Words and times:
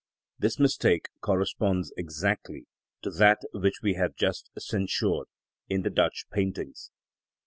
This 0.39 0.57
mistake 0.57 1.09
corresponds 1.21 1.93
exactly 1.95 2.65
to 3.03 3.11
that 3.11 3.41
which 3.53 3.81
we 3.83 3.93
have 3.93 4.15
just 4.15 4.49
censured 4.57 5.27
in 5.69 5.83
the 5.83 5.91
Dutch 5.91 6.25
paintings. 6.31 6.89